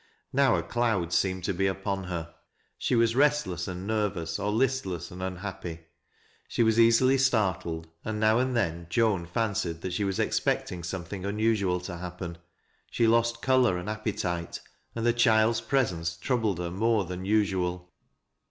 Now 0.33 0.55
a 0.55 0.63
cloud 0.63 1.13
seemed 1.13 1.43
to 1.43 1.53
be 1.53 1.67
upon 1.67 2.05
her. 2.05 2.33
She 2.79 2.95
was 2.95 3.15
restless 3.15 3.67
and 3.67 3.85
nervous, 3.85 4.39
or 4.39 4.51
hstlesa 4.51 5.11
and 5.11 5.21
unhappy. 5.21 5.81
She 6.47 6.63
was 6.63 6.79
easily 6.79 7.19
startled, 7.19 7.87
and 8.03 8.19
now 8.19 8.39
and 8.39 8.55
then 8.57 8.87
Joan 8.89 9.27
fancied 9.27 9.81
that 9.81 9.93
she 9.93 10.01
w&s 10.01 10.17
expecting 10.17 10.81
something 10.81 11.23
unusual 11.23 11.79
to 11.81 11.97
happen. 11.97 12.39
She 12.89 13.05
lost 13.05 13.43
color 13.43 13.77
and 13.77 13.87
appetite, 13.87 14.59
and 14.95 15.05
the 15.05 15.13
child's 15.13 15.61
presence 15.61 16.17
troubled 16.17 16.57
her 16.57 16.71
more 16.71 17.05
than 17.05 17.23
usual. 17.23 17.93